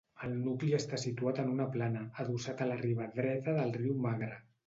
El 0.25 0.31
nucli 0.43 0.69
està 0.77 0.99
situat 1.01 1.41
en 1.43 1.51
una 1.57 1.67
plana, 1.75 2.01
adossat 2.25 2.65
a 2.65 2.69
la 2.71 2.79
riba 2.81 3.09
dreta 3.19 3.57
del 3.61 3.77
riu 3.79 3.93
Magre. 4.07 4.35